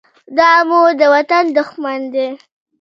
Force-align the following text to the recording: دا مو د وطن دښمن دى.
دا 0.37 0.51
مو 0.67 0.81
د 0.99 1.01
وطن 1.13 1.45
دښمن 1.57 1.99
دى. 2.13 2.27